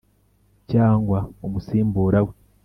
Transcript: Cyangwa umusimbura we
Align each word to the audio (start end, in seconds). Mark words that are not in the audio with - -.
Cyangwa 0.71 1.17
umusimbura 1.45 2.17
we 2.25 2.33